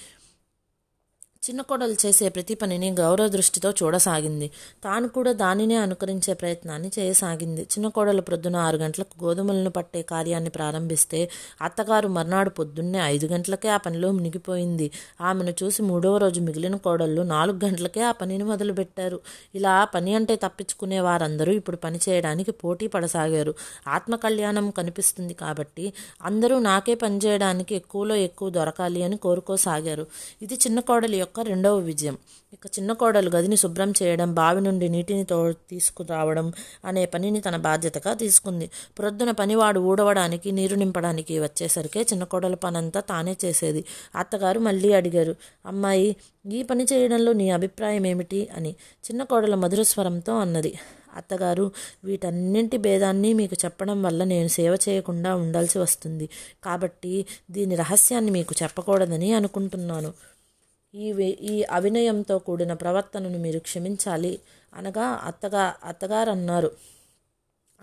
చిన్న 1.47 1.61
కోడలు 1.61 1.95
చేసే 2.05 2.29
ప్రతి 2.29 2.55
పనిని 2.55 2.91
గౌరవ 2.91 3.27
దృష్టితో 3.27 3.71
చూడసాగింది. 3.71 4.51
తాను 4.83 5.07
కూడా 5.07 5.31
దానినే 5.31 5.75
అనుకరించే 5.75 6.33
ప్రయత్నాన్ని 6.33 6.91
చేయసాగింది. 6.99 7.61
చిన్న 7.61 7.87
కోడలు 7.87 8.21
ప్రొద్దున 8.21 8.55
ఆరు 8.55 8.77
గంటలకు 8.77 9.25
గోధుమలను 9.25 9.69
పట్టే 9.69 10.01
కార్యాన్ని 10.01 10.49
ప్రారంభిస్తే 10.49 11.29
అత్తగారు 11.61 12.07
మర్నాడు 12.07 12.49
పొద్దున్నే 12.49 12.99
ఐదు 12.99 13.25
గంటలకే 13.25 13.69
ఆ 13.69 13.77
పనిలో 13.77 14.11
మునిగిపోయింది. 14.11 14.91
ఆమెను 15.21 15.53
చూసి 15.63 15.81
మూడవ 15.81 16.17
రోజు 16.17 16.41
మిగిలిన 16.41 16.75
కోడళ్ళు 16.75 17.21
నాలుగు 17.21 17.59
గంటలకే 17.65 18.01
ఆ 18.01 18.11
పనిని 18.11 18.43
మొదలుపెట్టారు. 18.43 19.19
ఇలా 19.55 19.85
పని 19.85 20.15
అంటే 20.15 20.35
తప్పించుకునే 20.35 20.99
వారందరూ 20.99 21.51
ఇప్పుడు 21.51 21.75
పని 21.75 21.99
చేయడానికి 22.09 22.51
పోటీ 22.51 22.87
పడసాగారు. 22.87 23.53
ఆత్మకళ్యాణం 23.87 24.69
కనిపిస్తుంది 24.69 25.33
కాబట్టి 25.33 25.93
అందరూ 26.23 26.59
నాకే 26.59 26.95
పని 26.95 27.19
చేయడానికి 27.25 27.75
ఎక్కువలో 27.75 28.15
ఎక్కువ 28.15 28.49
దొరకాలి 28.49 29.03
అని 29.03 29.17
కోరుకోసాగారు. 29.17 30.07
ఇది 30.41 30.53
చిన్న 30.53 30.79
కోడలి 30.79 31.17
యొక్క 31.17 31.35
రెండవ 31.41 31.77
విజయం. 31.77 32.17
ఇక 32.53 32.59
చిన్న 32.65 32.93
కోడలు 32.93 33.29
గదిని 33.29 33.57
శుభ్రం 33.57 33.93
చేయడం 34.03 34.33
బావి 34.33 34.61
నుండి 34.61 34.89
నీటిని 34.89 35.25
తో 35.25 35.51
తీసుకురావడం 35.51 36.53
అనే 36.85 37.05
పనిని 37.05 37.41
తన 37.41 37.55
బాధ్యతగా 37.55 38.13
తీసుకుంది. 38.13 38.69
ప్రొద్దున 38.97 39.31
పనివాడు 39.31 39.79
ఊడవడానికి 39.79 40.51
నీరు 40.51 40.75
నింపడానికి 40.75 41.39
వచ్చేసరికే 41.39 42.01
చిన్న 42.01 42.23
కోడల 42.23 42.55
పనంతా 42.55 42.99
తానే 42.99 43.37
చేసేది. 43.45 43.85
అత్తగారు 44.15 44.59
మళ్ళీ 44.59 44.93
అడిగారు 44.93 45.35
అమ్మాయి 45.65 46.15
ఈ 46.51 46.63
పని 46.63 46.83
చేయడంలో 46.93 47.33
నీ 47.33 47.49
అభిప్రాయం 47.49 48.07
ఏమిటి? 48.07 48.49
అని. 48.55 48.69
చిన్న 49.05 49.23
కోడల 49.23 49.55
మధుర 49.55 49.81
స్వరంతో 49.81 50.39
అన్నది 50.39 50.79
అత్తగారు 51.15 51.71
వీటన్నింటి 52.03 52.77
భేదాన్ని 52.77 53.33
మీకు 53.33 53.55
చెప్పడం 53.65 54.03
వల్ల 54.03 54.23
నేను 54.23 54.47
సేవ 54.47 54.77
చేయకుండా 54.89 55.35
ఉండాల్సి 55.35 55.79
వస్తుంది. 55.79 56.29
కాబట్టి 56.63 57.25
దీని 57.51 57.75
రహస్యాన్ని 57.75 58.31
మీకు 58.31 58.55
చెప్పకూడదని 58.63 59.33
అనుకుంటున్నాను. 59.33 60.13
ఈ 60.93 61.07
ఈ 61.49 61.55
అవినయంతో 61.69 62.35
కూడిన 62.37 62.73
ప్రవర్తనను 62.73 63.37
మీరు 63.37 63.59
క్షమించాలి 63.59 64.33
అనగా 64.73 65.07
అత్తగా 65.23 65.63
అత్తగారు 65.83 66.29
అన్నారు 66.31 66.69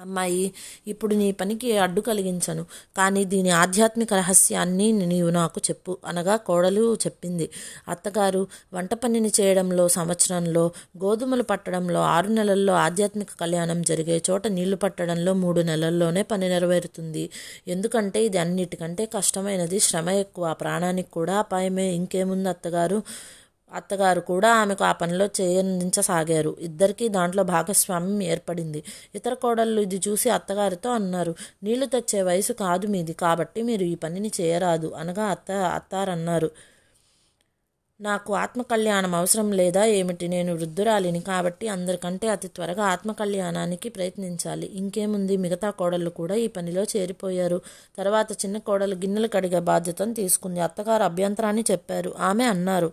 అమ్మాయి 0.00 0.52
ఇప్పుడు 0.86 1.14
నీ 1.14 1.32
పనికి 1.32 1.78
అడ్డు 1.78 2.00
కలిగించను. 2.00 2.64
కానీ 2.96 3.24
దీని 3.24 3.50
ఆధ్యాత్మిక 3.50 4.14
రహస్యాన్ని 4.14 4.92
నీవు 4.92 5.30
నాకు 5.30 5.60
చెప్పు. 5.70 5.96
అనగా 6.06 6.36
కోడలు 6.36 6.94
చెప్పింది. 6.94 7.50
అత్తగారు 7.88 8.46
వంట 8.72 8.94
పనిని 8.94 9.32
చేయడంలో 9.40 9.88
సంవత్సరంలో 9.88 10.70
గోధుమలు 11.04 11.42
పట్టడంలో 11.42 12.00
ఆరు 12.02 12.28
నెలల్లో 12.28 12.72
ఆధ్యాత్మిక 12.74 13.28
కళ్యాణం 13.40 13.82
జరిగే 13.82 14.22
చోట 14.30 14.46
నీళ్ళు 14.46 14.76
పట్టడంలో 14.76 15.34
మూడు 15.34 15.60
నెలల్లోనే 15.60 16.22
పని 16.22 16.48
నెరవేరుతుంది. 16.48 17.30
ఎందుకంటే 17.68 18.24
ఇది 18.24 18.38
అన్నిటికంటే 18.38 19.06
కష్టమైనది. 19.06 19.80
శ్రమ 19.80 20.08
ఎక్కువ. 20.08 20.52
ప్రాణానికి 20.60 21.10
కూడా 21.10 21.38
అపాయమే. 21.38 21.86
ఇంకేముంది 21.92 22.48
అత్తగారు? 22.48 23.02
అత్తగారు 23.74 24.20
కూడా 24.20 24.54
ఆమెకు 24.54 24.84
ఆ 24.84 24.92
పనిలో 24.92 25.26
చేయనించసాగారు 25.40 26.56
ఇద్దరికీ 26.60 27.08
దాంట్లో 27.08 27.42
భాగస్వామ్యం 27.44 28.22
ఏర్పడింది. 28.22 28.82
ఇతర 29.14 29.34
కోడళ్ళు 29.34 29.80
ఇది 29.80 30.00
చూసి 30.08 30.30
అత్తగారితో 30.30 30.90
అన్నారు 30.90 31.34
నీళ్ళు 31.62 31.86
తెచ్చే 31.86 32.22
వయసు 32.22 32.52
కాదు 32.52 32.86
మీది 32.86 33.12
కాబట్టి 33.12 33.62
మీరు 33.62 33.84
ఈ 33.84 33.94
పనిని 33.94 34.30
చేయరాదు 34.40 34.86
అనగా 34.96 35.24
అత్త 35.26 35.50
అత్తారన్నారు. 35.52 36.50
నాకు 38.00 38.34
ఆత్మకళ్యాణం 38.34 39.14
అవసరం 39.14 39.52
లేదా 39.52 39.84
ఏమిటి? 39.84 40.28
నేను 40.28 40.54
వృద్ధురాలిని 40.54 41.20
కాబట్టి 41.20 41.68
అందరికంటే 41.68 42.28
అతి 42.28 42.48
త్వరగా 42.48 42.84
ఆత్మకళ్యాణానికి 42.84 43.88
ప్రయత్నించాలి. 43.88 44.66
ఇంకేముంది? 44.66 45.36
మిగతా 45.36 45.70
కోడళ్ళు 45.70 46.10
కూడా 46.10 46.34
ఈ 46.34 46.46
పనిలో 46.46 46.82
చేరిపోయారు. 46.82 47.58
తర్వాత 47.98 48.32
చిన్న 48.32 48.58
కోడలు 48.58 48.94
గిన్నెలు 48.94 49.28
కడిగే 49.28 49.60
బాధ్యతను 49.60 50.14
తీసుకుంది. 50.14 50.60
అత్తగారు 50.60 51.02
అభ్యంతరాన్ని 51.02 51.64
చెప్పారు. 51.70 52.14
ఆమె 52.20 52.44
అన్నారు 52.44 52.92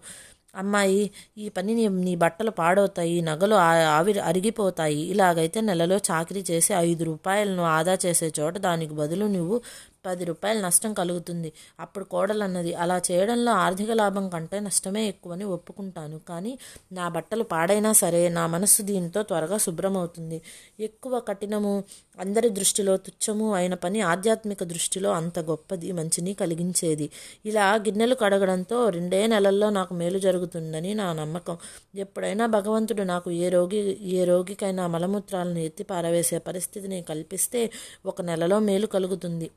అమ్మాయి 0.53 1.01
ఈ 1.37 1.45
పని 1.49 1.71
నీ 1.75 1.83
నీ 2.05 2.13
బట్టలు 2.15 2.51
పాడవుతాయి 2.51 3.21
నగలు 3.21 3.55
ఆవిరి 3.95 4.19
అరిగిపోతాయి. 4.19 5.01
ఇలాగైతే 5.11 5.59
నెలలో 5.61 5.97
చాకరీ 6.07 6.41
చేసి 6.51 6.71
ఐదు 6.81 7.03
రూపాయలను 7.03 7.63
ఆదా 7.71 7.95
చేసే 8.05 8.27
చోట 8.39 8.55
దానికి 8.57 8.93
బదులు 8.93 9.25
నువ్వు 9.27 9.57
పది 10.05 10.23
రూపాయల 10.25 10.57
నష్టం 10.61 10.93
కలుగుతుంది. 10.93 11.49
అప్పుడు 11.79 12.05
కోడలు 12.05 12.43
అన్నది 12.43 12.73
అలా 12.73 13.01
చేయడంలో 13.11 13.51
ఆర్థిక 13.51 13.91
లాభం 13.91 14.29
కంటే 14.29 14.59
నష్టమే 14.59 15.07
ఎక్కువని 15.07 15.43
ఒప్పుకుంటాను. 15.45 16.19
కానీ 16.29 16.53
నా 16.91 17.09
బట్టలు 17.09 17.43
పాడైనా 17.43 17.93
సరే 17.93 18.29
నా 18.29 18.47
మనస్సు 18.47 18.81
దీంతో 18.81 19.21
త్వరగా 19.23 19.57
శుభ్రమవుతుంది. 19.57 20.41
ఎక్కువ 20.79 21.19
కఠినము 21.19 21.73
అందరి 22.19 22.49
దృష్టిలో 22.49 22.97
తుచ్చము 22.97 23.53
అయిన 23.53 23.73
పని 23.73 24.01
ఆధ్యాత్మిక 24.01 24.63
దృష్టిలో 24.63 25.11
అంత 25.11 25.39
గొప్పది 25.39 25.91
మంచిని 25.91 26.33
కలిగించేది. 26.33 27.07
ఇలా 27.45 27.75
గిన్నెలు 27.75 28.15
కడగడంతో 28.15 28.89
రెండే 28.89 29.27
నెలల్లో 29.27 29.69
నాకు 29.69 29.93
మేలు 29.93 30.19
జరుగుతుందని 30.19 30.93
నా 30.93 31.13
నమ్మకం. 31.13 31.57
ఎప్పుడైనా 31.95 32.45
భగవంతుడు 32.57 33.03
నాకు 33.03 33.31
ఏ 33.31 33.49
రోగి 33.49 33.81
ఏ 34.17 34.23
రోగికైనా 34.23 34.87
మలమూత్రాలను 34.87 35.59
ఎత్తి 35.59 35.83
పారవేసే 35.83 36.37
పరిస్థితిని 36.49 37.01
కల్పిస్తే 37.01 37.63
ఒక 38.05 38.21
నెలలో 38.21 38.59
మేలు 38.59 38.87
కలుగుతుంది. 38.87 39.49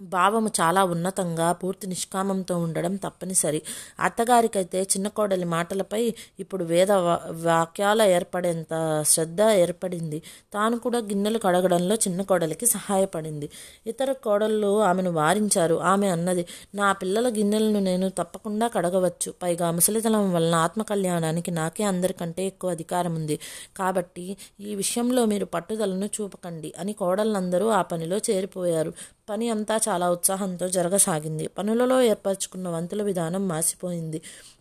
భావము 0.00 0.48
చాలా 0.48 0.84
ఉన్నతంగా 0.84 1.52
పూర్తి 1.52 1.86
నిష్కామంతో 1.86 2.58
ఉండడం 2.58 2.96
తప్పనిసరి. 2.96 3.62
అత్తగారికైతే 4.00 4.82
చిన్న 4.82 5.08
కోడలి 5.08 5.44
మాటలపై 5.44 6.14
ఇప్పుడు 6.40 6.64
వేద 6.64 6.92
వా- 6.92 7.46
వాక్యాల 7.46 8.02
ఏర్పడేంత 8.02 9.04
శ్రద్ధ 9.06 9.42
ఏర్పడింది. 9.42 10.22
తాను 10.54 10.78
కూడా 10.78 10.98
గిన్నెలు 10.98 11.38
కడగడంలో 11.38 11.94
చిన్న 11.94 12.22
కోడలికి 12.22 12.66
సహాయపడింది. 12.66 13.50
ఇతర 13.86 14.12
కోడళ్ళు 14.12 14.82
ఆమెను 14.82 15.10
వారించారు. 15.10 15.74
ఆమె 15.74 16.08
అన్నది 16.08 16.46
నా 16.74 16.92
పిల్లల 16.92 17.28
గిన్నెలను 17.28 17.80
నేను 17.80 18.08
తప్పకుండా 18.08 18.68
కడగవచ్చు. 18.68 19.34
పైగా 19.42 19.70
ముసలితనం 19.70 20.32
వలన 20.32 20.54
ఆత్మకళ్యాణానికి 20.54 21.50
నాకే 21.50 21.84
అందరికంటే 21.84 22.46
ఎక్కువ 22.46 22.70
అధికారం 22.70 23.14
ఉంది. 23.14 23.38
కాబట్టి 23.76 24.36
ఈ 24.60 24.74
విషయంలో 24.74 25.24
మీరు 25.24 25.44
పట్టుదలను 25.44 26.06
చూపకండి 26.06 26.74
అని 26.78 26.92
కోడళ్ళందరూ 26.92 27.68
ఆ 27.68 27.82
పనిలో 27.82 28.16
చేరిపోయారు. 28.16 28.92
పని 29.30 29.48
అంతా 29.50 29.80
చాలా 29.88 30.10
ఉత్సాహంతో 30.10 30.68
జరగసాగింది. 30.68 31.46
పనులలో 31.46 32.02
ఏర్పరచుకున్న 32.02 32.68
వంతుల 32.68 33.02
విధానం 33.02 33.48
మాసిపోయింది. 33.48 34.20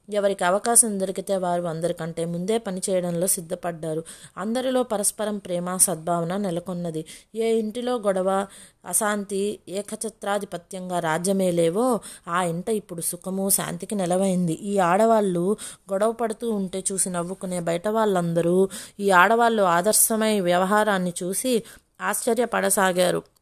ఎవరికి 0.09 0.43
అవకాశం 0.43 0.99
దొరికితే 0.99 1.37
వారు 1.37 1.63
అందరికంటే 1.63 2.25
ముందే 2.25 2.57
పని 2.57 2.81
చేయడంలో 2.89 3.27
సిద్ధపడ్డారు. 3.27 4.03
అందరిలో 4.37 4.83
పరస్పరం 4.83 5.37
ప్రేమ 5.37 5.77
సద్భావన 5.77 6.37
నెలకొన్నది. 6.37 7.05
ఏ 7.35 7.59
ఇంటిలో 7.59 7.95
గొడవ 7.95 8.47
అశాంతి 8.85 9.59
ఏకఛత్రాధిపత్యంగా 9.69 10.99
రాజ్యమే 10.99 11.51
లేవో 11.51 11.99
ఆ 12.27 12.43
ఇంట 12.43 12.69
ఇప్పుడు 12.69 13.01
సుఖము 13.01 13.49
శాంతికి 13.49 13.95
నెలవైంది. 13.95 14.53
ఈ 14.53 14.77
ఆడవాళ్ళు 14.77 15.57
గొడవ 15.91 16.11
పడుతూ 16.11 16.51
ఉంటే 16.51 16.83
చూసి 16.91 17.09
నవ్వుకునే 17.09 17.59
బయట 17.59 17.87
వాళ్ళందరూ 17.87 18.69
ఈ 18.99 19.09
ఆడవాళ్ళు 19.09 19.63
ఆదర్శమై 19.63 20.39
వ్యవహారాన్ని 20.39 21.13
చూసి 21.23 21.63
ఆశ్చర్యపడసాగారు. 22.01 23.38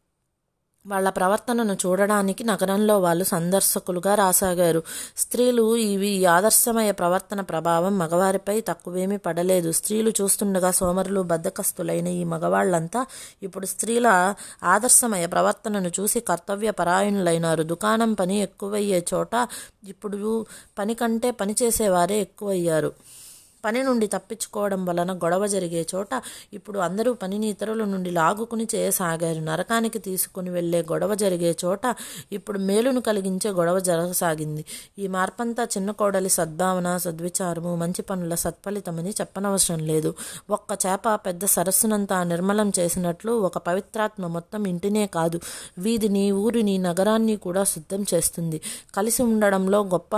వాళ్ళ 0.87 1.09
ప్రవర్తనను 1.09 1.73
చూడడానికి 1.73 2.43
నగరంలో 2.43 2.99
వాళ్ళు 2.99 3.23
సందర్శకులుగా 3.23 4.15
రాసాగారు. 4.15 4.83
స్త్రీలు 5.17 5.75
ఇవి 5.75 6.07
ఈ 6.07 6.25
ఆదర్శమయ 6.25 6.91
ప్రవర్తన 6.91 7.41
ప్రభావం 7.41 7.97
మగవారిపై 7.97 8.61
తక్కువేమీ 8.61 9.17
పడలేదు. 9.17 9.71
స్త్రీలు 9.71 10.13
చూస్తుండగా 10.21 10.71
సోమరులు 10.71 11.21
బద్దకస్తులైన 11.21 12.07
ఈ 12.07 12.23
మగవాళ్ళంతా 12.23 13.05
ఇప్పుడు 13.43 13.65
స్త్రీల 13.65 14.33
ఆదర్శమయ 14.63 15.25
ప్రవర్తనను 15.25 15.91
చూసి 15.99 16.19
కర్తవ్య 16.19 16.71
పరాయణులైనారు. 16.71 17.63
దుకాణం 17.63 18.13
పని 18.13 18.41
ఎక్కువయ్యే 18.41 19.05
చోట 19.13 19.47
ఇప్పుడు 19.87 20.45
పని 20.79 20.93
కంటే 20.93 21.31
పని 21.31 21.55
చేసేవారే 21.63 22.21
ఎక్కువయ్యారు. 22.21 22.93
పని 23.65 23.83
నుండి 23.83 24.07
తప్పించుకోవడం 24.07 24.85
వలన 24.85 25.13
గొడవ 25.17 25.47
జరిగే 25.47 25.87
చోట 25.95 26.21
ఇప్పుడు 26.53 26.79
అందరూ 26.79 27.13
పనిని 27.13 27.47
ఇతరుల 27.47 27.85
నుండి 27.85 28.11
లాగుకుని 28.11 28.67
చేయసాగారు. 28.75 29.39
నరకానికి 29.39 29.99
తీసుకుని 29.99 30.49
వెళ్ళే 30.49 30.81
గొడవ 30.81 31.15
జరిగే 31.15 31.55
చోట 31.65 31.95
ఇప్పుడు 32.31 32.59
మేలును 32.59 33.01
కలిగించే 33.01 33.51
గొడవ 33.51 33.79
జరగసాగింది. 33.79 34.65
ఈ 34.99 35.07
మార్పంతా 35.07 35.63
చిన్న 35.63 35.91
కోడలి 35.91 36.29
సద్భావన 36.29 36.97
సద్విచారము 36.97 37.75
మంచి 37.75 38.01
పనుల 38.01 38.35
సత్ఫలితమని 38.35 39.09
చెప్పనవసరం 39.09 39.79
లేదు. 39.79 40.13
ఒక్క 40.49 40.77
చేప 40.85 41.15
పెద్ద 41.15 41.45
సరస్సునంతా 41.45 42.23
నిర్మలం 42.23 42.71
చేసినట్లు 42.79 43.31
ఒక 43.31 43.57
పవిత్రాత్మ 43.57 44.27
మొత్తం 44.27 44.65
ఇంటినే 44.65 45.07
కాదు. 45.07 45.39
వీధిని 45.77 46.31
ఊరిని 46.31 46.77
నగరాన్ని 46.77 47.37
కూడా 47.37 47.63
శుద్ధం 47.63 48.05
చేస్తుంది. 48.13 48.61
కలిసి 48.97 49.23
ఉండడంలో 49.23 49.83
గొప్ప 49.83 50.15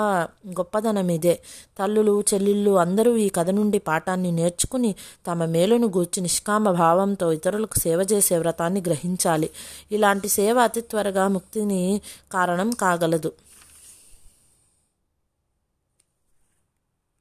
గొప్పదనం 0.60 1.10
ఇదే 1.12 1.40
తల్లులు 1.80 2.24
చెల్లిళ్ళు 2.34 2.72
అందరూ 2.72 3.18
ఈ 3.18 3.29
కథ 3.30 3.50
నుండి 3.50 3.80
పాఠాన్ని 3.80 4.32
నేర్చుకుని 4.32 4.96
తమ 5.28 5.46
మేలును 5.46 5.88
గూర్చి 5.88 6.22
నిష్కామ 6.22 6.72
భావంతో 6.72 7.32
ఇతరులకు 7.32 7.80
సేవ 7.80 8.08
చేసే 8.12 8.38
వ్రతాన్ని 8.38 8.82
గ్రహించాలి. 8.82 9.50
ఇలాంటి 9.92 10.30
సేవ 10.30 10.60
అతి 10.60 10.82
త్వరగా 10.82 11.28
ముక్తిని 11.28 12.02
కారణం 12.32 12.72
కాగలదు. 12.72 13.32